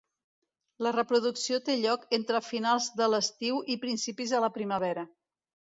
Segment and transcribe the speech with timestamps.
[0.87, 5.11] La reproducció té lloc entre finals de l'estiu i principis de la primavera.